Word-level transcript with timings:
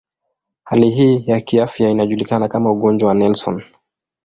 Hali 0.63 0.89
hii 0.89 1.23
ya 1.27 1.41
kiafya 1.41 1.89
inajulikana 1.89 2.47
kama 2.47 2.71
ugonjwa 2.71 3.09
wa 3.09 3.15
Nelson. 3.15 3.63